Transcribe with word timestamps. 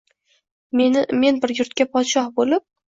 Men 1.21 1.39
bir 1.47 1.57
yurtga 1.63 1.91
podshoh 1.95 2.37
bo’lib 2.43 2.71